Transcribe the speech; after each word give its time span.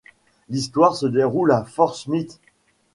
L'histoire 0.49 0.95
se 0.95 1.05
déroule 1.05 1.51
à 1.51 1.63
Fort 1.63 1.95
Smith. 1.95 2.39